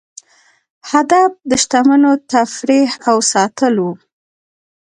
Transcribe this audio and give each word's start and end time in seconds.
هدف 0.91 1.31
د 1.49 1.51
شتمنو 1.61 2.11
تفریح 2.31 2.91
او 3.09 3.17
ساتل 3.31 3.75
وو. 3.83 3.91